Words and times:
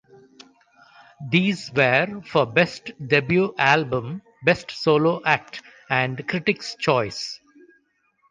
These 1.29 1.71
were 1.75 2.23
for 2.25 2.47
"best 2.47 2.91
debut 3.07 3.53
album", 3.59 4.23
"Best 4.43 4.71
solo 4.71 5.21
act" 5.25 5.61
and 5.91 6.27
"critics 6.27 6.73
choice". 6.79 7.39